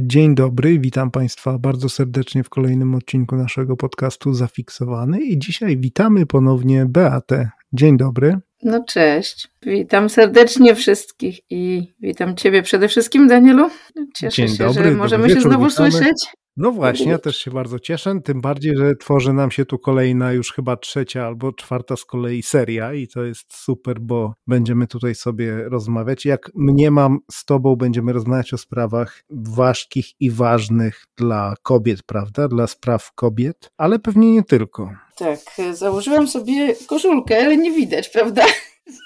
Dzień 0.00 0.34
dobry, 0.34 0.78
witam 0.78 1.10
Państwa 1.10 1.58
bardzo 1.58 1.88
serdecznie 1.88 2.44
w 2.44 2.48
kolejnym 2.48 2.94
odcinku 2.94 3.36
naszego 3.36 3.76
podcastu 3.76 4.34
Zafiksowany 4.34 5.20
i 5.20 5.38
dzisiaj 5.38 5.76
witamy 5.76 6.26
ponownie 6.26 6.86
Beatę. 6.86 7.50
Dzień 7.72 7.96
dobry. 7.96 8.38
No 8.62 8.84
cześć, 8.84 9.48
witam 9.62 10.08
serdecznie 10.08 10.74
wszystkich 10.74 11.40
i 11.50 11.92
witam 12.00 12.36
Ciebie 12.36 12.62
przede 12.62 12.88
wszystkim 12.88 13.28
Danielu. 13.28 13.70
Cieszę 14.16 14.36
Dzień 14.36 14.48
się, 14.48 14.64
dobry, 14.64 14.84
że 14.84 14.90
możemy 14.90 15.30
się 15.30 15.40
znowu 15.40 15.66
witamy. 15.68 15.90
słyszeć. 15.92 16.26
No 16.58 16.72
właśnie, 16.72 17.10
ja 17.10 17.18
też 17.18 17.36
się 17.36 17.50
bardzo 17.50 17.78
cieszę, 17.78 18.20
tym 18.24 18.40
bardziej, 18.40 18.76
że 18.76 18.96
tworzy 18.96 19.32
nam 19.32 19.50
się 19.50 19.64
tu 19.64 19.78
kolejna 19.78 20.32
już 20.32 20.52
chyba 20.52 20.76
trzecia 20.76 21.26
albo 21.26 21.52
czwarta 21.52 21.96
z 21.96 22.04
kolei 22.04 22.42
seria 22.42 22.94
i 22.94 23.08
to 23.08 23.24
jest 23.24 23.56
super, 23.56 24.00
bo 24.00 24.34
będziemy 24.46 24.86
tutaj 24.86 25.14
sobie 25.14 25.68
rozmawiać. 25.68 26.24
Jak 26.24 26.50
mnie 26.54 26.90
mam 26.90 27.18
z 27.30 27.44
tobą, 27.44 27.76
będziemy 27.76 28.12
rozmawiać 28.12 28.54
o 28.54 28.58
sprawach 28.58 29.22
ważkich 29.30 30.06
i 30.20 30.30
ważnych 30.30 31.04
dla 31.16 31.54
kobiet, 31.62 32.02
prawda? 32.02 32.48
Dla 32.48 32.66
spraw 32.66 33.12
kobiet, 33.14 33.70
ale 33.76 33.98
pewnie 33.98 34.32
nie 34.32 34.42
tylko. 34.42 34.90
Tak, 35.16 35.38
założyłam 35.72 36.28
sobie 36.28 36.74
koszulkę, 36.86 37.38
ale 37.38 37.56
nie 37.56 37.72
widać, 37.72 38.08
prawda? 38.08 38.44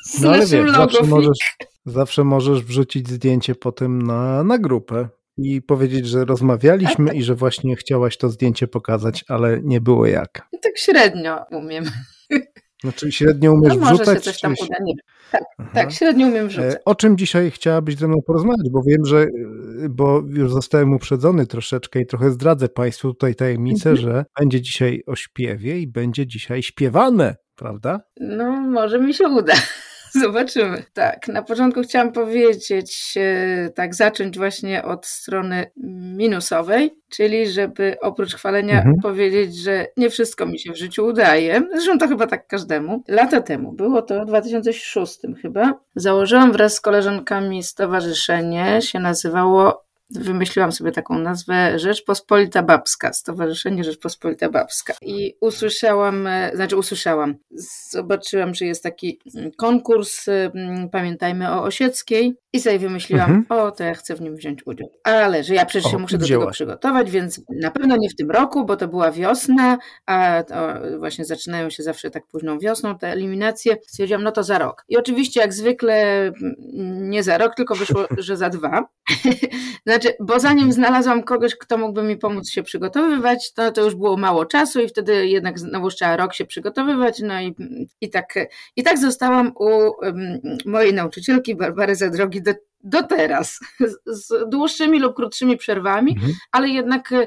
Z 0.04 0.20
no 0.20 0.32
ale 0.32 0.46
wiesz, 0.46 0.70
zawsze 0.70 1.04
możesz, 1.04 1.56
zawsze 1.86 2.24
możesz 2.24 2.62
wrzucić 2.62 3.08
zdjęcie 3.08 3.54
potem 3.54 4.02
na, 4.02 4.44
na 4.44 4.58
grupę 4.58 5.08
i 5.36 5.62
powiedzieć, 5.62 6.06
że 6.06 6.24
rozmawialiśmy 6.24 7.14
i 7.14 7.22
że 7.22 7.34
właśnie 7.34 7.76
chciałaś 7.76 8.16
to 8.16 8.28
zdjęcie 8.28 8.68
pokazać, 8.68 9.24
ale 9.28 9.60
nie 9.62 9.80
było 9.80 10.06
jak. 10.06 10.48
Tak 10.62 10.78
średnio 10.78 11.44
umiem. 11.50 11.84
Znaczy 12.82 13.12
średnio 13.12 13.52
umiesz 13.52 13.74
no, 13.74 13.80
może 13.80 13.94
wrzucać? 13.94 14.14
Się 14.14 14.20
coś 14.20 14.40
tam 14.40 14.54
uda, 14.62 14.76
nie 14.84 14.94
tak, 15.32 15.42
tak, 15.74 15.92
średnio 15.92 16.26
umiem 16.26 16.48
wrzucać. 16.48 16.74
E, 16.74 16.84
o 16.84 16.94
czym 16.94 17.18
dzisiaj 17.18 17.50
chciałabyś 17.50 17.96
ze 17.96 18.08
mną 18.08 18.16
porozmawiać? 18.26 18.70
Bo 18.70 18.82
wiem, 18.82 19.04
że, 19.04 19.26
bo 19.90 20.22
już 20.28 20.52
zostałem 20.52 20.94
uprzedzony 20.94 21.46
troszeczkę 21.46 22.00
i 22.00 22.06
trochę 22.06 22.30
zdradzę 22.30 22.68
Państwu 22.68 23.08
tutaj 23.08 23.34
tajemnicę, 23.34 23.90
mhm. 23.90 23.96
że 23.96 24.24
będzie 24.38 24.60
dzisiaj 24.60 25.02
o 25.06 25.16
śpiewie 25.16 25.78
i 25.78 25.86
będzie 25.86 26.26
dzisiaj 26.26 26.62
śpiewane, 26.62 27.36
prawda? 27.56 28.00
No, 28.20 28.60
może 28.60 29.00
mi 29.00 29.14
się 29.14 29.28
uda. 29.28 29.54
Zobaczymy. 30.22 30.82
Tak, 30.92 31.28
na 31.28 31.42
początku 31.42 31.82
chciałam 31.82 32.12
powiedzieć, 32.12 33.14
e, 33.16 33.70
tak, 33.70 33.94
zacząć 33.94 34.38
właśnie 34.38 34.84
od 34.84 35.06
strony 35.06 35.70
minusowej, 36.16 36.90
czyli 37.08 37.46
żeby 37.46 37.96
oprócz 38.00 38.34
chwalenia 38.34 38.76
mhm. 38.76 38.94
powiedzieć, 39.02 39.56
że 39.56 39.86
nie 39.96 40.10
wszystko 40.10 40.46
mi 40.46 40.58
się 40.58 40.72
w 40.72 40.78
życiu 40.78 41.06
udaje. 41.06 41.62
Zresztą 41.72 41.98
to 41.98 42.08
chyba 42.08 42.26
tak 42.26 42.46
każdemu. 42.46 43.02
Lata 43.08 43.40
temu, 43.40 43.72
było 43.72 44.02
to 44.02 44.24
w 44.24 44.26
2006 44.26 45.18
chyba, 45.42 45.80
założyłam 45.96 46.52
wraz 46.52 46.74
z 46.74 46.80
koleżankami 46.80 47.62
stowarzyszenie, 47.62 48.82
się 48.82 49.00
nazywało 49.00 49.84
wymyśliłam 50.14 50.72
sobie 50.72 50.92
taką 50.92 51.18
nazwę 51.18 51.78
Rzeczpospolita 51.78 52.62
Babska, 52.62 53.12
Stowarzyszenie 53.12 53.84
Rzeczpospolita 53.84 54.50
Babska. 54.50 54.94
I 55.02 55.34
usłyszałam, 55.40 56.26
e, 56.26 56.50
znaczy 56.54 56.76
usłyszałam, 56.76 57.34
zobaczyłam, 57.90 58.54
że 58.54 58.64
jest 58.64 58.82
taki 58.82 59.20
mm, 59.36 59.50
konkurs, 59.52 60.28
mm, 60.28 60.90
pamiętajmy 60.90 61.52
o 61.52 61.62
Osieckiej 61.62 62.34
i 62.52 62.60
sobie 62.60 62.78
wymyśliłam, 62.78 63.30
mhm. 63.30 63.60
o, 63.60 63.70
to 63.70 63.84
ja 63.84 63.94
chcę 63.94 64.14
w 64.14 64.20
nim 64.20 64.36
wziąć 64.36 64.66
udział. 64.66 64.88
Ale, 65.04 65.44
że 65.44 65.54
ja 65.54 65.66
przecież 65.66 65.90
się 65.90 65.98
muszę 65.98 66.18
wzięłaś. 66.18 66.30
do 66.30 66.40
tego 66.40 66.52
przygotować, 66.52 67.10
więc 67.10 67.40
na 67.60 67.70
pewno 67.70 67.96
nie 67.96 68.10
w 68.10 68.16
tym 68.16 68.30
roku, 68.30 68.64
bo 68.64 68.76
to 68.76 68.88
była 68.88 69.10
wiosna, 69.10 69.78
a 70.06 70.42
właśnie 70.98 71.24
zaczynają 71.24 71.70
się 71.70 71.82
zawsze 71.82 72.10
tak 72.10 72.26
późną 72.26 72.58
wiosną 72.58 72.98
te 72.98 73.08
eliminacje. 73.08 73.76
Stwierdziłam, 73.86 74.22
no 74.22 74.32
to 74.32 74.42
za 74.42 74.58
rok. 74.58 74.84
I 74.88 74.96
oczywiście 74.96 75.40
jak 75.40 75.52
zwykle 75.52 76.26
mm, 76.26 77.10
nie 77.10 77.22
za 77.22 77.38
rok, 77.38 77.54
tylko 77.54 77.74
wyszło, 77.74 78.06
że 78.18 78.36
za 78.36 78.50
dwa. 78.50 78.88
znaczy, 79.86 80.01
bo 80.20 80.40
zanim 80.40 80.72
znalazłam 80.72 81.22
kogoś, 81.22 81.56
kto 81.56 81.78
mógłby 81.78 82.02
mi 82.02 82.16
pomóc 82.16 82.50
się 82.50 82.62
przygotowywać, 82.62 83.52
to, 83.52 83.72
to 83.72 83.84
już 83.84 83.94
było 83.94 84.16
mało 84.16 84.46
czasu 84.46 84.80
i 84.80 84.88
wtedy 84.88 85.26
jednak 85.26 85.58
znowu 85.58 85.90
trzeba 85.90 86.16
rok 86.16 86.34
się 86.34 86.44
przygotowywać, 86.44 87.20
no 87.20 87.40
i, 87.40 87.54
i, 88.00 88.10
tak, 88.10 88.34
i 88.76 88.82
tak 88.82 88.98
zostałam 88.98 89.52
u 89.58 89.66
um, 89.66 90.40
mojej 90.64 90.94
nauczycielki 90.94 91.56
Barbary 91.56 91.96
Zadrogi 91.96 92.42
do, 92.42 92.54
do 92.82 93.02
teraz, 93.02 93.60
z 94.06 94.48
dłuższymi 94.48 95.00
lub 95.00 95.16
krótszymi 95.16 95.56
przerwami, 95.56 96.12
mhm. 96.12 96.32
ale 96.52 96.68
jednak 96.68 97.12
e, 97.12 97.26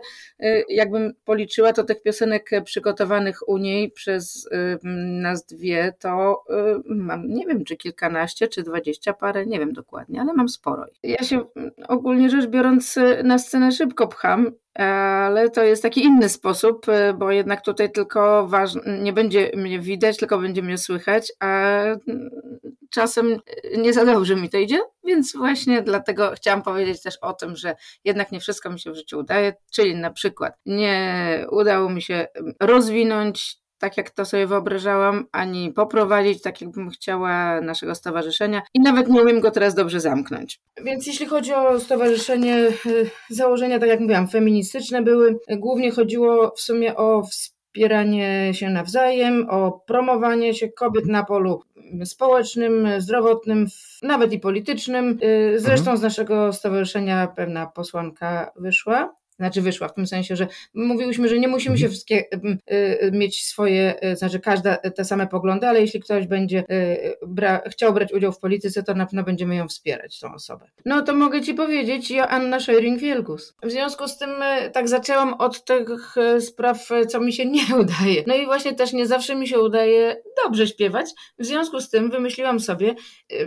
jakbym 0.69 1.13
policzyła, 1.25 1.73
to 1.73 1.83
tych 1.83 2.01
piosenek 2.01 2.49
przygotowanych 2.65 3.49
u 3.49 3.57
niej 3.57 3.91
przez 3.91 4.49
e, 4.51 4.77
nas 5.21 5.45
dwie, 5.45 5.93
to 5.99 6.43
e, 6.49 6.81
mam, 6.85 7.27
nie 7.27 7.45
wiem, 7.45 7.63
czy 7.63 7.77
kilkanaście, 7.77 8.47
czy 8.47 8.63
dwadzieścia 8.63 9.13
parę, 9.13 9.45
nie 9.45 9.59
wiem 9.59 9.73
dokładnie, 9.73 10.21
ale 10.21 10.33
mam 10.33 10.49
sporo. 10.49 10.85
Ja 11.03 11.23
się 11.23 11.45
ogólnie 11.87 12.29
rzecz 12.29 12.47
biorąc 12.47 12.99
na 13.23 13.39
scenę 13.39 13.71
szybko 13.71 14.07
pcham 14.07 14.51
ale 14.75 15.49
to 15.49 15.63
jest 15.63 15.83
taki 15.83 16.03
inny 16.03 16.29
sposób, 16.29 16.89
e, 16.89 17.13
bo 17.13 17.31
jednak 17.31 17.61
tutaj 17.61 17.91
tylko 17.91 18.47
ważne, 18.47 18.81
nie 18.99 19.13
będzie 19.13 19.51
mnie 19.55 19.79
widać, 19.79 20.17
tylko 20.17 20.39
będzie 20.39 20.61
mnie 20.61 20.77
słychać, 20.77 21.31
a 21.39 21.81
czasem 22.89 23.39
nie 23.77 23.93
za 23.93 24.05
dobrze 24.05 24.35
mi 24.35 24.49
to 24.49 24.57
idzie, 24.57 24.79
więc 25.03 25.35
właśnie 25.35 25.81
dlatego 25.81 26.31
chciałam 26.35 26.61
powiedzieć 26.61 27.01
też 27.01 27.17
o 27.21 27.33
tym, 27.33 27.55
że 27.55 27.75
jednak 28.03 28.31
nie 28.31 28.39
wszystko 28.39 28.69
mi 28.69 28.79
się 28.79 28.91
w 28.91 28.95
życiu 28.95 29.19
udaje, 29.19 29.53
czyli 29.73 29.95
na 29.95 30.11
przykład 30.11 30.53
nie 30.65 31.45
udało 31.51 31.89
mi 31.89 32.01
się 32.01 32.27
rozwinąć 32.59 33.64
tak 33.79 33.97
jak 33.97 34.09
to 34.09 34.25
sobie 34.25 34.47
wyobrażałam, 34.47 35.25
ani 35.31 35.73
poprowadzić 35.73 36.41
tak, 36.41 36.61
jakbym 36.61 36.89
chciała 36.89 37.61
naszego 37.61 37.95
stowarzyszenia 37.95 38.61
i 38.73 38.79
nawet 38.79 39.09
nie 39.09 39.21
umiem 39.21 39.39
go 39.39 39.51
teraz 39.51 39.75
dobrze 39.75 39.99
zamknąć. 39.99 40.59
Więc 40.85 41.07
jeśli 41.07 41.25
chodzi 41.25 41.53
o 41.53 41.79
stowarzyszenie, 41.79 42.57
y, 42.85 43.09
założenia, 43.29 43.79
tak 43.79 43.89
jak 43.89 43.99
mówiłam, 43.99 44.27
feministyczne 44.27 45.01
były. 45.01 45.39
Głównie 45.49 45.91
chodziło 45.91 46.51
w 46.55 46.61
sumie 46.61 46.95
o 46.95 47.23
wspieranie 47.23 48.53
się 48.53 48.69
nawzajem, 48.69 49.49
o 49.49 49.71
promowanie 49.71 50.53
się 50.53 50.69
kobiet 50.69 51.05
na 51.05 51.23
polu 51.23 51.61
społecznym, 52.05 52.87
zdrowotnym, 52.97 53.67
nawet 54.03 54.33
i 54.33 54.39
politycznym. 54.39 55.19
Y, 55.23 55.59
zresztą 55.59 55.91
mhm. 55.91 55.97
z 55.97 56.01
naszego 56.01 56.53
stowarzyszenia 56.53 57.27
pewna 57.27 57.67
posłanka 57.67 58.51
wyszła 58.55 59.15
znaczy 59.39 59.61
wyszła 59.61 59.87
w 59.87 59.93
tym 59.93 60.07
sensie, 60.07 60.35
że 60.35 60.47
mówiłyśmy, 60.73 61.29
że 61.29 61.39
nie 61.39 61.47
musimy 61.47 61.77
się 61.77 61.85
mhm. 61.85 61.91
wszystkie 61.91 62.23
y, 62.71 63.11
mieć 63.13 63.45
swoje, 63.45 64.05
y, 64.11 64.15
znaczy 64.15 64.39
każda 64.39 64.75
te 64.77 65.05
same 65.05 65.27
poglądy, 65.27 65.67
ale 65.67 65.81
jeśli 65.81 65.99
ktoś 65.99 66.27
będzie 66.27 66.63
y, 66.71 67.13
bra 67.27 67.61
chciał 67.69 67.93
brać 67.93 68.13
udział 68.13 68.31
w 68.31 68.39
polityce, 68.39 68.83
to 68.83 68.93
na 68.93 69.05
pewno 69.05 69.23
będziemy 69.23 69.55
ją 69.55 69.67
wspierać, 69.67 70.19
tą 70.19 70.33
osobę. 70.33 70.69
No 70.85 71.01
to 71.01 71.15
mogę 71.15 71.41
Ci 71.41 71.53
powiedzieć, 71.53 72.11
ja 72.11 72.27
Anna 72.27 72.57
Schering-Wielgus. 72.57 73.53
W 73.63 73.71
związku 73.71 74.07
z 74.07 74.17
tym 74.17 74.29
tak 74.73 74.89
zaczęłam 74.89 75.33
od 75.33 75.65
tych 75.65 76.15
spraw, 76.39 76.89
co 77.09 77.19
mi 77.19 77.33
się 77.33 77.45
nie 77.55 77.75
udaje. 77.75 78.23
No 78.27 78.35
i 78.35 78.45
właśnie 78.45 78.75
też 78.75 78.93
nie 78.93 79.07
zawsze 79.07 79.35
mi 79.35 79.47
się 79.47 79.59
udaje 79.59 80.21
dobrze 80.45 80.67
śpiewać. 80.67 81.09
W 81.39 81.45
związku 81.45 81.81
z 81.81 81.89
tym 81.89 82.11
wymyśliłam 82.11 82.59
sobie, 82.59 82.95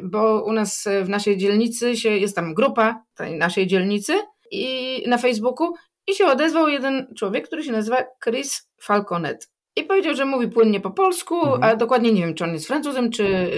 bo 0.03 0.45
u 0.45 0.53
nas 0.53 0.89
w 1.03 1.09
naszej 1.09 1.37
dzielnicy 1.37 1.97
się, 1.97 2.09
jest 2.09 2.37
tam 2.37 2.55
grupa 2.55 3.05
tej 3.15 3.39
naszej 3.39 3.67
dzielnicy, 3.67 4.13
i 4.51 5.05
na 5.09 5.19
Facebooku 5.19 5.75
i 6.07 6.15
się 6.15 6.27
odezwał 6.27 6.69
jeden 6.69 7.15
człowiek, 7.19 7.47
który 7.47 7.63
się 7.63 7.73
nazywa 7.73 8.05
Chris 8.25 8.71
Falconet. 8.83 9.51
I 9.79 9.85
powiedział, 9.85 10.15
że 10.15 10.25
mówi 10.25 10.49
płynnie 10.49 10.81
po 10.81 10.91
polsku, 10.91 11.35
mhm. 11.37 11.63
a 11.63 11.77
dokładnie 11.77 12.13
nie 12.13 12.21
wiem, 12.21 12.35
czy 12.35 12.45
on 12.45 12.53
jest 12.53 12.67
Francuzem, 12.67 13.11
czy, 13.11 13.51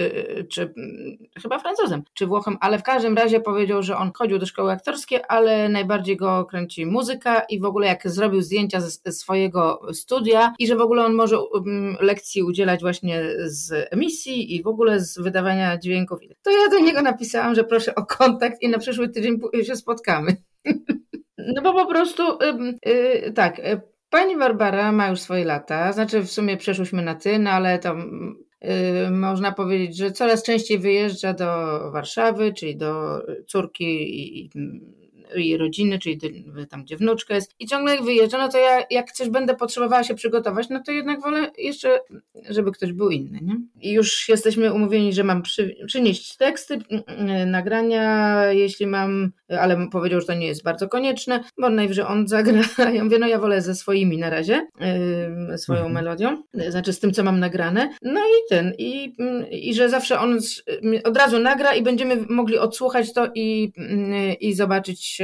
czy 0.49 0.61
mm, 0.61 1.17
chyba 1.41 1.59
Francuzem, 1.59 2.03
czy 2.13 2.27
Włochem, 2.27 2.57
ale 2.61 2.79
w 2.79 2.83
każdym 2.83 3.17
razie 3.17 3.39
powiedział, 3.39 3.83
że 3.83 3.97
on 3.97 4.11
chodził 4.15 4.39
do 4.39 4.45
szkoły 4.45 4.71
aktorskiej, 4.71 5.19
ale 5.27 5.69
najbardziej 5.69 6.17
go 6.17 6.45
kręci 6.45 6.85
muzyka 6.85 7.39
i 7.39 7.59
w 7.59 7.65
ogóle 7.65 7.87
jak 7.87 8.09
zrobił 8.09 8.41
zdjęcia 8.41 8.81
ze 8.81 9.11
swojego 9.11 9.81
studia 9.93 10.53
i 10.59 10.67
że 10.67 10.75
w 10.75 10.81
ogóle 10.81 11.05
on 11.05 11.13
może 11.13 11.39
um, 11.39 11.97
lekcji 11.99 12.43
udzielać 12.43 12.81
właśnie 12.81 13.23
z 13.45 13.87
emisji 13.91 14.55
i 14.55 14.63
w 14.63 14.67
ogóle 14.67 14.99
z 14.99 15.19
wydawania 15.19 15.77
dźwięków. 15.77 16.19
To 16.41 16.51
ja 16.51 16.69
do 16.69 16.79
niego 16.79 17.01
napisałam, 17.01 17.55
że 17.55 17.63
proszę 17.63 17.95
o 17.95 18.05
kontakt 18.05 18.61
i 18.61 18.69
na 18.69 18.79
przyszły 18.79 19.09
tydzień 19.09 19.39
się 19.63 19.75
spotkamy. 19.75 20.35
No 21.55 21.61
bo 21.61 21.73
po 21.73 21.85
prostu 21.85 22.23
yy, 22.85 23.31
tak, 23.33 23.59
y, 23.59 23.81
pani 24.11 24.37
Barbara 24.37 24.91
ma 24.91 25.07
już 25.07 25.19
swoje 25.19 25.45
lata, 25.45 25.93
znaczy 25.93 26.21
w 26.21 26.31
sumie 26.31 26.57
przeszłyśmy 26.57 27.01
na 27.01 27.15
ty, 27.15 27.39
no 27.39 27.49
ale 27.49 27.79
tam 27.79 28.35
yy, 28.61 29.11
można 29.11 29.51
powiedzieć, 29.51 29.97
że 29.97 30.11
coraz 30.11 30.43
częściej 30.43 30.79
wyjeżdża 30.79 31.33
do 31.33 31.45
Warszawy, 31.91 32.53
czyli 32.53 32.77
do 32.77 33.21
córki 33.47 33.85
i, 33.85 34.45
i 34.45 34.49
jej 35.35 35.57
rodziny, 35.57 35.99
czyli 35.99 36.19
tam, 36.69 36.83
gdzie 36.83 36.97
wnuczka 36.97 37.35
jest 37.35 37.55
i 37.59 37.67
ciągle 37.67 37.95
jak 37.95 38.03
wyjeżdża, 38.03 38.37
no 38.37 38.49
to 38.49 38.57
ja 38.57 38.83
jak 38.89 39.11
coś 39.11 39.29
będę 39.29 39.55
potrzebowała 39.55 40.03
się 40.03 40.15
przygotować, 40.15 40.69
no 40.69 40.83
to 40.85 40.91
jednak 40.91 41.21
wolę 41.21 41.51
jeszcze, 41.57 41.99
żeby 42.49 42.71
ktoś 42.71 42.93
był 42.93 43.09
inny, 43.09 43.39
nie? 43.41 43.55
I 43.81 43.91
już 43.91 44.29
jesteśmy 44.29 44.73
umówieni, 44.73 45.13
że 45.13 45.23
mam 45.23 45.41
przy, 45.41 45.75
przynieść 45.87 46.37
teksty, 46.37 46.73
mm, 46.73 47.03
mm, 47.07 47.51
nagrania, 47.51 48.45
jeśli 48.51 48.87
mam, 48.87 49.31
ale 49.59 49.87
powiedział, 49.91 50.21
że 50.21 50.27
to 50.27 50.33
nie 50.33 50.47
jest 50.47 50.63
bardzo 50.63 50.87
konieczne, 50.87 51.43
bo 51.57 51.69
najwyżej 51.69 52.05
on 52.05 52.27
zagra. 52.27 52.61
Ja 52.93 53.03
mówię, 53.03 53.19
no 53.19 53.27
ja 53.27 53.39
wolę 53.39 53.61
ze 53.61 53.75
swoimi 53.75 54.17
na 54.17 54.29
razie, 54.29 54.67
yy, 55.49 55.57
swoją 55.57 55.79
mhm. 55.79 55.93
melodią, 55.93 56.43
znaczy 56.69 56.93
z 56.93 56.99
tym, 56.99 57.13
co 57.13 57.23
mam 57.23 57.39
nagrane. 57.39 57.89
No 58.01 58.19
i 58.19 58.49
ten, 58.49 58.73
i, 58.77 59.15
mm, 59.19 59.49
i 59.49 59.73
że 59.73 59.89
zawsze 59.89 60.19
on 60.19 60.39
od 61.03 61.17
razu 61.17 61.39
nagra 61.39 61.75
i 61.75 61.83
będziemy 61.83 62.25
mogli 62.29 62.57
odsłuchać 62.57 63.13
to 63.13 63.27
i, 63.35 63.73
i 64.39 64.53
zobaczyć 64.53 65.20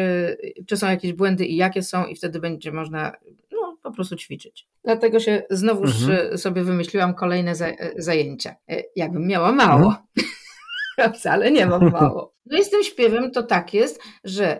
czy 0.68 0.78
są 0.78 0.88
jakieś 0.90 1.14
błędy 1.14 1.46
i 1.46 1.56
jakie 1.56 1.84
są, 1.84 2.06
i 2.06 2.16
wtedy 2.16 2.40
będzie 2.40 2.72
można 2.72 3.12
no, 3.52 3.78
po 3.84 3.92
prostu 3.92 4.16
ćwiczyć. 4.16 4.68
Dlatego 4.84 5.20
się 5.20 5.44
znowuż 5.50 6.02
mhm. 6.02 6.38
sobie 6.38 6.64
wymyśliłam 6.64 7.14
kolejne 7.14 7.54
zajęcia. 7.98 8.56
Jakbym 8.96 9.28
miała 9.28 9.52
mało. 9.52 9.88
Mhm. 9.88 10.38
wcale 11.14 11.52
nie 11.52 11.66
mam 11.66 11.92
mało. 11.92 12.34
No 12.46 12.58
i 12.58 12.64
z 12.64 12.70
tym 12.70 12.84
śpiewem 12.84 13.32
to 13.32 13.44
tak 13.44 13.74
jest, 13.74 14.02
że 14.24 14.60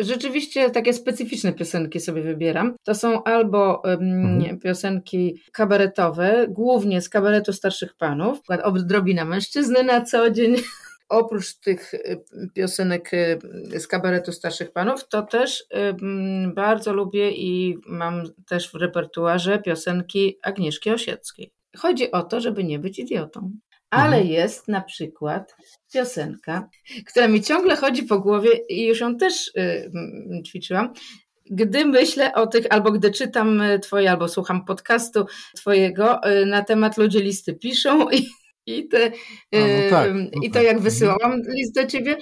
rzeczywiście 0.00 0.70
takie 0.70 0.92
specyficzne 0.92 1.52
piosenki 1.52 2.00
sobie 2.00 2.22
wybieram. 2.22 2.76
To 2.84 2.94
są 2.94 3.24
albo 3.24 3.84
mhm. 3.84 4.58
piosenki 4.58 5.42
kabaretowe, 5.52 6.46
głównie 6.48 7.02
z 7.02 7.08
kabaretu 7.08 7.52
starszych 7.52 7.94
panów, 7.94 8.38
odrobina 8.62 9.24
mężczyzny 9.24 9.82
na 9.82 10.00
co 10.00 10.30
dzień. 10.30 10.56
Oprócz 11.08 11.54
tych 11.54 11.94
y, 11.94 12.20
piosenek 12.54 13.14
y, 13.14 13.38
z 13.80 13.86
kabaretu 13.86 14.32
starszych 14.32 14.72
panów, 14.72 15.08
to 15.08 15.22
też 15.22 15.64
bardzo 16.54 16.92
lubię 16.92 17.30
i 17.30 17.78
mam 17.86 18.22
też 18.46 18.70
w 18.70 18.74
repertuarze 18.74 19.58
piosenki 19.58 20.38
Agnieszki 20.42 20.90
Osieckiej. 20.90 21.52
Chodzi 21.76 22.10
o 22.10 22.22
to, 22.22 22.40
żeby 22.40 22.64
nie 22.64 22.78
być 22.78 22.98
idiotą. 22.98 23.52
Ale 23.90 24.16
mhm. 24.16 24.26
jest 24.26 24.68
na 24.68 24.80
przykład 24.80 25.56
piosenka, 25.92 26.68
która 27.06 27.28
mi 27.28 27.42
ciągle 27.42 27.76
chodzi 27.76 28.02
po 28.02 28.18
głowie 28.18 28.50
i 28.68 28.86
już 28.86 29.00
ją 29.00 29.16
też 29.16 29.48
y, 29.48 29.90
ćwiczyłam. 30.46 30.92
Gdy 31.50 31.84
myślę 31.84 32.34
o 32.34 32.46
tych, 32.46 32.66
albo 32.70 32.92
gdy 32.92 33.10
czytam 33.10 33.60
y, 33.60 33.78
Twoje, 33.78 34.10
albo 34.10 34.28
słucham 34.28 34.64
podcastu 34.64 35.26
Twojego 35.56 36.30
y, 36.30 36.46
na 36.46 36.64
temat 36.64 36.98
ludzie 36.98 37.20
listy 37.20 37.54
piszą 37.54 38.10
i, 38.10 38.28
i, 38.76 38.88
te, 38.88 39.10
no 39.52 39.90
tak, 39.90 40.10
no 40.14 40.42
i 40.42 40.48
to 40.50 40.54
tak. 40.54 40.64
jak 40.64 40.76
mhm. 40.76 40.82
wysyłałam 40.82 41.40
list 41.48 41.74
do 41.74 41.86
Ciebie, 41.86 42.16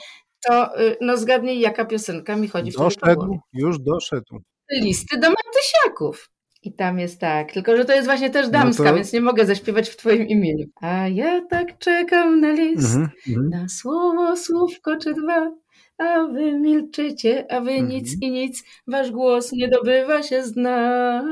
to 0.48 0.80
y, 0.80 0.96
no 1.00 1.16
zgadnij, 1.16 1.60
jaka 1.60 1.84
piosenka 1.84 2.36
mi 2.36 2.48
chodzi 2.48 2.72
doszedł, 2.72 3.06
po 3.06 3.14
głowie. 3.14 3.38
Już 3.52 3.78
doszedł. 3.78 4.40
Listy 4.70 5.18
do 5.18 5.28
Matysiaków. 5.28 6.28
I 6.66 6.72
tam 6.72 6.98
jest 6.98 7.20
tak, 7.20 7.52
tylko 7.52 7.76
że 7.76 7.84
to 7.84 7.92
jest 7.92 8.06
właśnie 8.06 8.30
też 8.30 8.48
damska, 8.48 8.84
no 8.84 8.90
to... 8.90 8.96
więc 8.96 9.12
nie 9.12 9.20
mogę 9.20 9.46
zaśpiewać 9.46 9.88
w 9.88 9.96
Twoim 9.96 10.28
imieniu. 10.28 10.66
A 10.80 11.08
ja 11.08 11.40
tak 11.50 11.78
czekam 11.78 12.40
na 12.40 12.52
list, 12.52 12.94
mm 12.94 13.08
-hmm. 13.26 13.48
na 13.50 13.68
słowo, 13.68 14.36
słówko 14.36 14.96
czy 14.96 15.14
dwa, 15.14 15.52
a 15.98 16.26
wy 16.26 16.58
milczycie, 16.58 17.52
a 17.52 17.60
wy 17.60 17.70
mm 17.70 17.86
-hmm. 17.86 17.88
nic 17.88 18.22
i 18.22 18.30
nic, 18.30 18.64
wasz 18.86 19.10
głos 19.10 19.52
nie 19.52 19.68
dobywa 19.68 20.22
się 20.22 20.44
zna. 20.44 21.22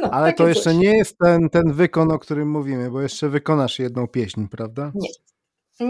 No, 0.00 0.10
Ale 0.10 0.32
to 0.32 0.48
jeszcze 0.48 0.64
coś. 0.70 0.76
nie 0.76 0.96
jest 0.96 1.18
ten, 1.18 1.50
ten 1.50 1.72
wykon, 1.72 2.10
o 2.10 2.18
którym 2.18 2.50
mówimy, 2.50 2.90
bo 2.90 3.02
jeszcze 3.02 3.28
wykonasz 3.28 3.78
jedną 3.78 4.06
pieśń, 4.08 4.46
prawda? 4.50 4.92
Nie, 4.94 5.08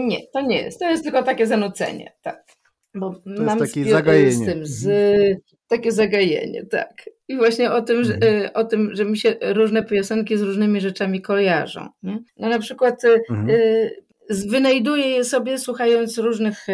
nie, 0.07 0.27
to 0.33 0.41
nie 0.41 0.61
jest, 0.61 0.79
to 0.79 0.89
jest 0.89 1.03
tylko 1.03 1.23
takie 1.23 1.47
zanucenie, 1.47 2.13
tak. 2.21 2.43
Bo 2.95 3.13
to 3.13 3.43
mam 3.43 3.59
jest 3.59 3.73
takie 3.73 3.91
zagajenie. 3.91 4.31
z 4.31 4.45
tym, 4.45 4.65
z, 4.65 4.85
mhm. 4.85 5.37
takie 5.67 5.91
zagajenie, 5.91 6.65
tak. 6.65 7.09
I 7.27 7.37
właśnie 7.37 7.71
o 7.71 7.81
tym, 7.81 8.03
że, 8.03 8.13
mhm. 8.13 8.45
y, 8.45 8.53
o 8.53 8.63
tym, 8.63 8.95
że 8.95 9.05
mi 9.05 9.17
się 9.17 9.35
różne 9.41 9.83
piosenki 9.83 10.37
z 10.37 10.41
różnymi 10.41 10.81
rzeczami 10.81 11.21
kojarzą. 11.21 11.89
Nie? 12.03 12.19
No 12.37 12.49
na 12.49 12.59
przykład 12.59 13.03
y, 13.03 13.21
mhm. 13.29 13.49
y, 13.49 14.03
wynajduję 14.47 15.07
je 15.07 15.23
sobie 15.23 15.57
słuchając 15.57 16.17
różnych, 16.17 16.67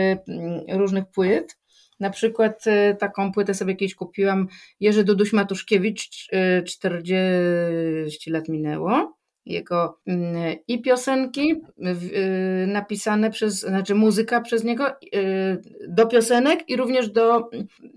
różnych 0.74 1.06
płyt. 1.06 1.58
Na 2.00 2.10
przykład 2.10 2.64
taką 3.00 3.32
płytę 3.32 3.54
sobie 3.54 3.76
kiedyś 3.76 3.96
kupiłam 3.96 4.48
Jerzy 4.80 5.04
Duduś 5.04 5.34
Matuszkiewicz, 5.34 6.10
40 6.66 8.32
lat 8.32 8.50
minęło. 8.50 9.20
Jego 9.46 10.00
mm, 10.08 10.56
i 10.68 10.82
piosenki 10.82 11.62
napisane 12.68 13.32
przez, 13.32 13.60
znaczy 13.60 13.96
muzyka 13.96 14.42
przez 14.42 14.64
niego 14.64 14.86
do 15.88 16.08
piosenek 16.08 16.70
i 16.70 16.76
również 16.76 17.10
do 17.10 17.50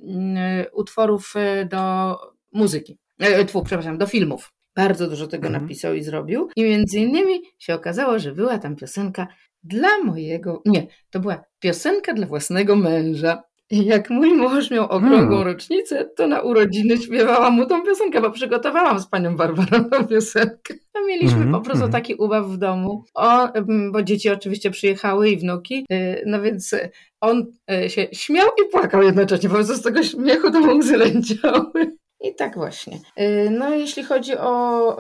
mm, 0.03 0.65
utworów 0.73 1.35
do 1.71 2.17
muzyki, 2.53 2.99
e, 3.19 3.45
tfu, 3.45 3.63
przepraszam, 3.63 3.99
do 3.99 4.07
filmów. 4.07 4.53
Bardzo 4.77 5.09
dużo 5.09 5.27
tego 5.27 5.47
mhm. 5.47 5.63
napisał 5.63 5.95
i 5.95 6.03
zrobił. 6.03 6.49
I 6.57 6.63
między 6.63 6.99
innymi 6.99 7.41
się 7.59 7.75
okazało, 7.75 8.19
że 8.19 8.33
była 8.33 8.59
tam 8.59 8.77
piosenka 8.77 9.27
dla 9.63 9.99
mojego, 9.99 10.63
nie, 10.67 10.87
to 11.11 11.21
była 11.21 11.45
piosenka 11.59 12.15
dla 12.15 12.27
własnego 12.27 12.77
męża. 12.77 13.43
I 13.71 13.85
jak 13.85 14.11
mój 14.11 14.35
mąż 14.35 14.71
miał 14.71 14.85
okrągłą 14.85 15.37
hmm. 15.37 15.47
rocznicę, 15.47 16.11
to 16.17 16.27
na 16.27 16.41
urodziny 16.41 16.99
śpiewałam 16.99 17.55
mu 17.55 17.67
tą 17.67 17.83
piosenkę, 17.83 18.21
bo 18.21 18.31
przygotowałam 18.31 19.01
z 19.01 19.07
panią 19.07 19.37
Barbarą 19.37 19.85
tą 19.85 20.07
piosenkę. 20.07 20.75
A 20.95 21.07
mieliśmy 21.07 21.37
mm 21.37 21.49
-hmm. 21.49 21.53
po 21.53 21.61
prostu 21.61 21.85
mhm. 21.85 21.93
taki 21.93 22.15
ubaw 22.15 22.47
w 22.47 22.57
domu, 22.57 23.05
o, 23.15 23.49
bo 23.93 24.03
dzieci 24.03 24.31
oczywiście 24.31 24.71
przyjechały 24.71 25.31
i 25.31 25.37
wnuki, 25.37 25.87
y, 25.93 26.23
no 26.27 26.43
więc 26.43 26.75
on 27.21 27.47
y, 27.85 27.91
się 27.91 28.07
śmiał 28.13 28.49
i 28.49 28.71
płakał 28.71 29.03
jednocześnie, 29.03 29.49
po 29.49 29.55
prostu 29.55 29.75
z 29.75 29.83
tego 29.83 30.03
śmiechu 30.03 30.51
to 30.51 30.75
łzy 30.75 30.97
lęciały. 30.97 31.97
I 32.23 32.35
tak 32.35 32.55
właśnie. 32.55 32.99
Y, 33.21 33.51
no, 33.51 33.75
jeśli 33.75 34.03
chodzi 34.05 34.39
o, 34.39 34.97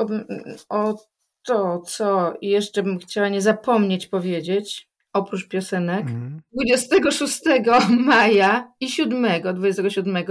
o 0.69 0.95
to, 1.43 1.81
co 1.81 2.35
jeszcze 2.43 2.83
bym 2.83 2.99
chciała 2.99 3.29
nie 3.29 3.41
zapomnieć 3.41 4.07
powiedzieć, 4.07 4.89
oprócz 5.13 5.49
piosenek, 5.49 6.07
mm. 6.07 6.41
26 6.53 7.41
maja 8.07 8.73
i 8.81 8.89
7, 8.89 9.27
27 9.55 10.25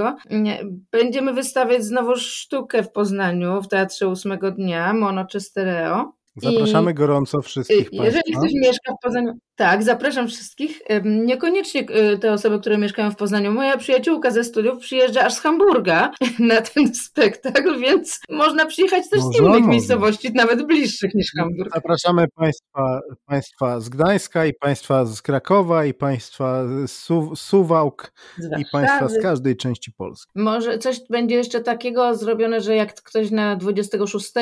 będziemy 0.91 1.33
wystawiać 1.33 1.83
znowu 1.83 2.15
sztukę 2.15 2.83
w 2.83 2.91
Poznaniu 2.91 3.61
w 3.61 3.67
Teatrze 3.67 4.07
8 4.07 4.39
dnia, 4.57 4.93
mono 4.93 5.25
czy 5.25 5.39
stereo. 5.39 6.20
Zapraszamy 6.35 6.91
I 6.91 6.93
gorąco 6.93 7.41
wszystkich 7.41 7.77
Jeżeli 7.91 8.13
Państwa. 8.13 8.39
ktoś 8.39 8.51
mieszka 8.53 8.93
w 8.93 9.03
Poznaniu, 9.03 9.33
tak, 9.55 9.83
zapraszam 9.83 10.27
wszystkich. 10.27 10.81
Niekoniecznie 11.03 11.81
e, 11.81 12.17
te 12.17 12.33
osoby, 12.33 12.59
które 12.59 12.77
mieszkają 12.77 13.11
w 13.11 13.15
Poznaniu. 13.15 13.51
Moja 13.51 13.77
przyjaciółka 13.77 14.31
ze 14.31 14.43
studiów 14.43 14.79
przyjeżdża 14.79 15.21
aż 15.21 15.33
z 15.33 15.39
Hamburga 15.39 16.11
na 16.39 16.61
ten 16.61 16.95
spektakl, 16.95 17.79
więc 17.79 18.19
można 18.29 18.65
przyjechać 18.65 19.09
też 19.09 19.21
z 19.21 19.39
innych 19.39 19.65
miejscowości, 19.65 20.33
nawet 20.33 20.67
bliższych 20.67 21.13
niż 21.15 21.31
Hamburg. 21.37 21.73
Zapraszamy 21.75 22.25
Państwa, 22.35 23.01
państwa 23.25 23.79
z 23.79 23.89
Gdańska 23.89 24.45
i 24.45 24.53
Państwa 24.53 25.05
z 25.05 25.21
Krakowa 25.21 25.85
i 25.85 25.93
Państwa 25.93 26.63
z 26.85 26.91
Su 26.91 27.35
Suwałk 27.35 28.13
i 28.57 28.65
Państwa 28.71 29.07
z 29.07 29.21
każdej 29.21 29.57
części 29.57 29.91
Polski. 29.91 30.31
Może 30.35 30.77
coś 30.77 30.99
będzie 31.09 31.35
jeszcze 31.35 31.61
takiego 31.61 32.15
zrobione, 32.15 32.61
że 32.61 32.75
jak 32.75 32.93
ktoś 32.93 33.31
na 33.31 33.55
26 33.55 34.27
y, 34.37 34.41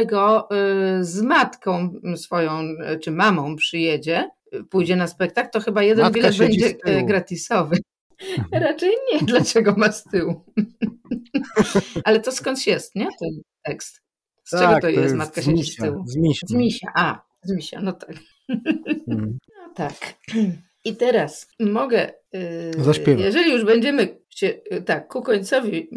z 1.02 1.22
matką 1.22 1.79
swoją 2.16 2.64
czy 3.02 3.12
mamą 3.12 3.56
przyjedzie, 3.56 4.30
pójdzie 4.70 4.96
na 4.96 5.08
spektakl, 5.08 5.50
to 5.52 5.60
chyba 5.60 5.84
jeden 5.84 6.06
Matka 6.06 6.20
bilet 6.20 6.38
będzie 6.38 6.76
e, 6.84 7.04
gratisowy. 7.04 7.78
Raczej 8.52 8.92
nie, 9.14 9.20
dlaczego 9.32 9.74
ma 9.78 9.92
z 9.92 10.04
tyłu. 10.04 10.46
Ale 12.06 12.20
to 12.20 12.32
skądś 12.32 12.68
jest, 12.68 12.96
nie? 12.96 13.08
Ten 13.20 13.30
tekst. 13.64 14.02
Z 14.44 14.52
tak, 14.52 14.62
czego 14.62 14.76
to, 14.76 14.82
to 14.82 14.90
jest? 14.90 15.16
Matka 15.16 15.42
siedzi 15.42 15.64
z 15.64 15.76
tyłu. 15.76 16.04
Z 16.08 16.18
misia. 16.18 16.48
Z 16.48 16.54
misia, 16.54 16.92
a, 16.96 17.22
z 17.44 17.52
misia, 17.52 17.82
no 17.82 17.94
tak. 17.94 18.16
Hmm. 19.06 19.38
No 19.58 19.74
tak. 19.76 20.16
I 20.86 20.96
teraz 20.96 21.48
mogę, 21.60 22.12
yy, 22.34 22.84
Zaśpiewać. 22.84 23.26
jeżeli 23.26 23.52
już 23.52 23.66
będziemy 23.66 24.20
się 24.30 24.48
y, 24.74 24.82
tak 24.82 25.08
ku 25.08 25.22
końcowi 25.22 25.90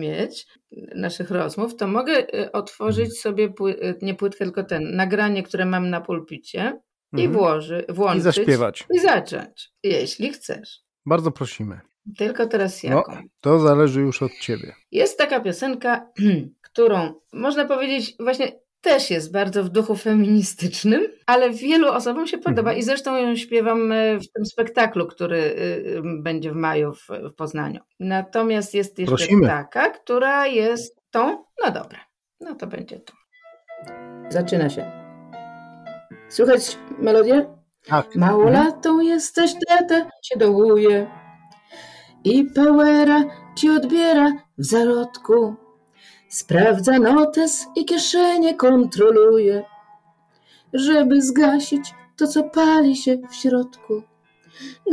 mieć 0.00 0.46
naszych 0.94 1.30
rozmów, 1.30 1.76
to 1.76 1.88
mogę 1.88 2.18
y, 2.34 2.52
otworzyć 2.52 3.04
hmm. 3.04 3.16
sobie, 3.16 3.48
pły, 3.48 3.72
y, 3.72 3.98
nie 4.02 4.14
płytkę, 4.14 4.44
tylko 4.44 4.64
ten, 4.64 4.96
nagranie, 4.96 5.42
które 5.42 5.66
mam 5.66 5.90
na 5.90 6.00
pulpicie 6.00 6.80
i 7.12 7.24
mhm. 7.24 7.32
włoży, 7.32 7.84
włączyć. 7.88 8.20
I 8.20 8.22
zaśpiewać. 8.22 8.86
I 8.94 9.00
zacząć, 9.00 9.72
jeśli 9.82 10.30
chcesz. 10.32 10.80
Bardzo 11.06 11.30
prosimy. 11.30 11.80
Tylko 12.18 12.46
teraz 12.46 12.82
no, 12.82 12.90
jaką? 12.90 13.14
No, 13.14 13.22
to 13.40 13.58
zależy 13.58 14.00
już 14.00 14.22
od 14.22 14.32
ciebie. 14.32 14.74
Jest 14.90 15.18
taka 15.18 15.40
piosenka, 15.40 16.10
którą 16.70 17.14
można 17.32 17.64
powiedzieć 17.64 18.14
właśnie 18.20 18.52
też 18.80 19.10
jest 19.10 19.32
bardzo 19.32 19.64
w 19.64 19.68
duchu 19.68 19.96
feministycznym, 19.96 21.06
ale 21.26 21.50
wielu 21.50 21.88
osobom 21.88 22.26
się 22.26 22.38
podoba 22.38 22.70
mhm. 22.70 22.78
i 22.78 22.82
zresztą 22.82 23.16
ją 23.16 23.36
śpiewam 23.36 23.92
e, 23.92 24.18
w 24.18 24.32
tym 24.32 24.46
spektaklu, 24.46 25.06
który 25.06 25.38
e, 25.38 25.98
e, 25.98 26.02
będzie 26.22 26.52
w 26.52 26.56
maju 26.56 26.92
w, 26.92 27.08
w 27.30 27.34
Poznaniu. 27.34 27.80
Natomiast 28.00 28.74
jest 28.74 28.98
jeszcze 28.98 29.16
Prosimy. 29.16 29.46
taka, 29.46 29.90
która 29.90 30.46
jest 30.46 31.00
tą, 31.10 31.44
no 31.64 31.70
dobra, 31.72 31.98
no 32.40 32.54
to 32.54 32.66
będzie 32.66 33.00
to. 33.00 33.12
Zaczyna 34.28 34.70
się. 34.70 34.90
Słychać 36.28 36.78
melodię? 36.98 37.54
Tak. 37.86 38.16
Małolatą 38.16 39.00
jesteś, 39.00 39.52
tata 39.68 40.10
się 40.22 40.38
dołuje 40.38 41.10
i 42.24 42.44
powera 42.44 43.24
ci 43.56 43.70
odbiera 43.70 44.32
w 44.58 44.64
zarodku. 44.64 45.56
Sprawdza 46.30 46.98
notes 46.98 47.66
i 47.76 47.84
kieszenie 47.84 48.54
kontroluje, 48.54 49.62
żeby 50.72 51.22
zgasić 51.22 51.94
to, 52.16 52.26
co 52.26 52.42
pali 52.42 52.96
się 52.96 53.18
w 53.30 53.34
środku. 53.34 54.02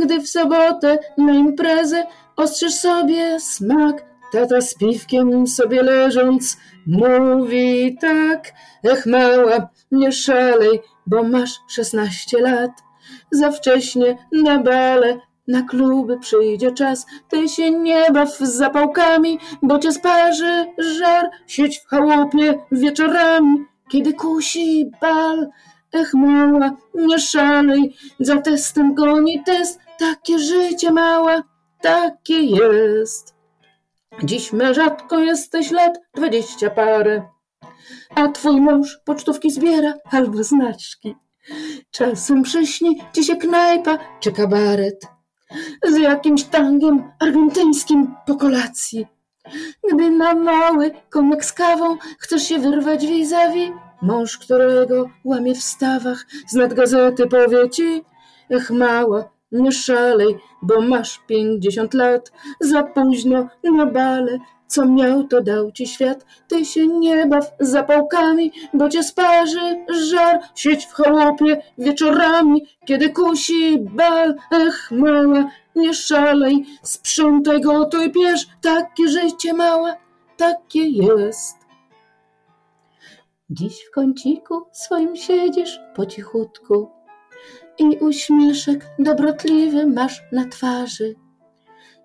Gdy 0.00 0.20
w 0.20 0.28
sobotę 0.28 0.98
na 1.18 1.32
imprezę 1.32 2.06
ostrzysz 2.36 2.74
sobie 2.74 3.40
smak, 3.40 4.04
tata 4.32 4.60
z 4.60 4.74
piwkiem 4.74 5.46
sobie 5.46 5.82
leżąc 5.82 6.56
mówi 6.86 7.96
tak, 8.00 8.52
ech 8.84 9.06
mała, 9.06 9.68
nie 9.92 10.12
szalej, 10.12 10.80
bo 11.06 11.22
masz 11.22 11.60
szesnaście 11.68 12.40
lat. 12.40 12.70
Za 13.30 13.50
wcześnie 13.50 14.18
na 14.32 14.62
bale 14.62 15.20
na 15.48 15.62
kluby 15.62 16.18
przyjdzie 16.18 16.72
czas, 16.72 17.06
ty 17.28 17.48
się 17.48 17.70
nie 17.70 18.10
baw 18.12 18.36
z 18.38 18.54
zapałkami, 18.54 19.38
bo 19.62 19.78
cię 19.78 19.92
sparzy 19.92 20.66
żar. 20.78 21.30
Siedź 21.46 21.78
w 21.78 21.86
chałupie 21.86 22.58
wieczorami, 22.72 23.64
kiedy 23.90 24.12
kusi 24.12 24.90
bal. 25.00 25.48
Ech 25.92 26.14
mała, 26.14 26.70
nie 26.94 27.18
szalej, 27.18 27.96
za 28.20 28.36
testem 28.36 28.94
goni 28.94 29.42
test, 29.46 29.80
takie 29.98 30.38
życie 30.38 30.92
mała, 30.92 31.42
takie 31.80 32.40
jest. 32.42 33.34
Dziś 34.22 34.52
me 34.52 34.74
rzadko 34.74 35.18
jesteś 35.18 35.70
lat 35.70 35.98
dwadzieścia 36.14 36.70
parę, 36.70 37.22
a 38.14 38.28
twój 38.28 38.60
mąż 38.60 38.98
pocztówki 39.04 39.50
zbiera 39.50 39.94
albo 40.10 40.44
znaczki. 40.44 41.16
Czasem 41.90 42.42
przyśni 42.42 43.02
ci 43.12 43.24
się 43.24 43.36
knajpa 43.36 43.98
czy 44.20 44.32
kabaret 44.32 45.17
z 45.88 45.96
jakimś 45.96 46.44
tangiem 46.44 47.12
argentyńskim 47.20 48.14
po 48.26 48.36
kolacji. 48.36 49.06
Gdy 49.92 50.10
na 50.10 50.34
mały 50.34 50.90
koniak 51.10 51.44
z 51.44 51.52
kawą 51.52 51.96
chcesz 52.18 52.42
się 52.42 52.58
wyrwać 52.58 53.06
vis-a-vis, 53.06 53.70
mąż, 54.02 54.38
którego 54.38 55.10
łamie 55.24 55.54
w 55.54 55.62
stawach, 55.62 56.26
z 56.48 56.54
nad 56.54 56.74
gazety 56.74 57.26
powie 57.26 57.70
ci, 57.70 58.04
ech 58.50 58.70
mała, 58.70 59.30
nie 59.52 59.72
szalej, 59.72 60.36
bo 60.62 60.80
masz 60.80 61.20
pięćdziesiąt 61.26 61.94
lat, 61.94 62.32
za 62.60 62.82
późno 62.82 63.48
na 63.64 63.86
bale, 63.86 64.38
co 64.68 64.86
miał, 64.86 65.24
to 65.24 65.42
dał 65.42 65.72
ci 65.72 65.86
świat. 65.86 66.26
Ty 66.48 66.64
się 66.64 66.86
nie 66.86 67.26
baw 67.26 67.52
zapałkami, 67.60 68.52
bo 68.74 68.88
cię 68.88 69.02
sparzy 69.02 69.84
żar. 70.10 70.40
Siedź 70.54 70.86
w 70.86 70.92
chałupie 70.92 71.62
wieczorami, 71.78 72.66
kiedy 72.84 73.10
kusi 73.10 73.78
bal. 73.78 74.34
Ech, 74.52 74.90
mała, 74.90 75.50
nie 75.76 75.94
szalej, 75.94 76.66
sprzątaj, 76.82 77.60
gotuj, 77.60 78.12
bierz. 78.12 78.46
Takie 78.60 79.08
życie 79.08 79.52
mała, 79.52 79.96
takie 80.36 80.88
jest. 80.88 81.56
Dziś 83.50 83.84
w 83.88 83.94
kąciku 83.94 84.62
swoim 84.72 85.16
siedzisz 85.16 85.80
po 85.94 86.06
cichutku 86.06 86.90
i 87.78 87.96
uśmieszek 87.96 88.86
dobrotliwy 88.98 89.86
masz 89.86 90.22
na 90.32 90.44
twarzy 90.44 91.14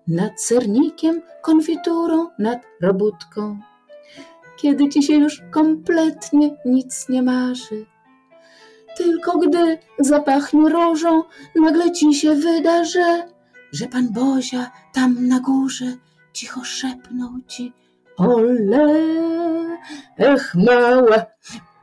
nad 0.08 0.40
sernikiem, 0.40 1.22
konfiturą, 1.42 2.28
nad 2.38 2.58
robótką. 2.82 3.60
Kiedy 4.56 4.88
ci 4.88 5.02
się 5.02 5.14
już 5.14 5.42
kompletnie 5.50 6.56
nic 6.64 7.08
nie 7.08 7.22
marzy. 7.22 7.86
Tylko 8.96 9.38
gdy 9.38 9.78
zapachnie 9.98 10.68
różą, 10.68 11.22
nagle 11.56 11.92
ci 11.92 12.14
się 12.14 12.34
wyda, 12.34 12.84
że, 12.84 13.28
że 13.72 13.86
pan 13.86 14.12
Bozia 14.12 14.70
tam 14.92 15.28
na 15.28 15.40
górze 15.40 15.86
cicho 16.32 16.64
szepnął 16.64 17.30
ci 17.46 17.72
Ole, 18.16 18.86
ech 20.18 20.54
mała, 20.54 21.26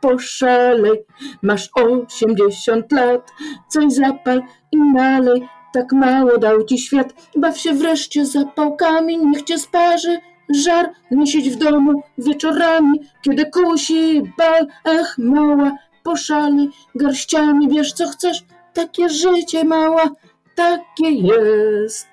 poszalej, 0.01 1.05
masz 1.41 1.69
osiemdziesiąt 1.75 2.91
lat, 2.91 3.31
coś 3.69 3.93
zapal 3.93 4.41
i 4.71 4.77
nalej, 4.77 5.47
tak 5.73 5.91
mało 5.91 6.37
dał 6.37 6.63
ci 6.63 6.77
świat, 6.77 7.13
baw 7.35 7.57
się 7.57 7.73
wreszcie 7.73 8.25
zapałkami, 8.25 9.17
niech 9.17 9.43
cię 9.43 9.57
sparzy 9.57 10.19
żar, 10.55 10.89
nie 11.11 11.51
w 11.51 11.55
domu 11.55 12.03
wieczorami, 12.17 12.99
kiedy 13.21 13.45
kusi 13.45 14.21
bal, 14.37 14.67
ech 14.85 15.17
mała, 15.17 15.71
poszali 16.03 16.69
garściami, 16.95 17.69
wiesz 17.69 17.93
co 17.93 18.07
chcesz, 18.07 18.43
takie 18.73 19.09
życie 19.09 19.63
mała, 19.63 20.09
takie 20.55 21.09
jest. 21.09 22.07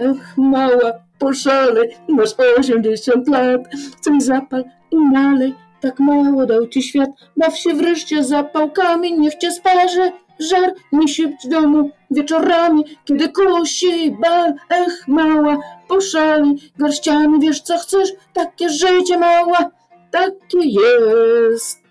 Ech 0.00 0.36
mała, 0.36 0.92
poszalej, 1.18 1.96
masz 2.08 2.34
osiemdziesiąt 2.58 3.28
lat, 3.28 3.60
coś 4.00 4.22
zapal 4.22 4.64
i 4.90 4.96
nalej, 4.96 5.54
tak 5.80 6.00
mało 6.00 6.46
dał 6.46 6.66
ci 6.66 6.82
świat, 6.82 7.10
baw 7.36 7.58
się 7.58 7.74
wreszcie 7.74 8.24
zapałkami, 8.24 9.18
niech 9.18 9.34
cię 9.34 9.50
sparzy 9.50 10.12
żar, 10.40 10.74
nie 10.92 11.08
siedź 11.08 11.32
w 11.44 11.48
domu 11.48 11.90
wieczorami, 12.10 12.84
kiedy 13.04 13.28
kusi 13.28 14.10
bal, 14.10 14.54
ech 14.70 15.08
mała, 15.08 15.56
poszali 15.88 16.72
garściami, 16.78 17.40
wiesz 17.40 17.60
co 17.60 17.78
chcesz, 17.78 18.12
takie 18.32 18.70
życie 18.70 19.18
mała, 19.18 19.70
takie 20.10 20.58
jest. 20.62 21.87